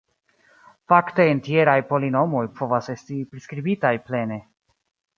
[0.93, 4.45] Fakte entjeraj polinomoj povas esti priskribitaj plene.